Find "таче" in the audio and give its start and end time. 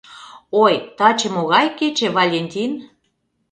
0.97-1.27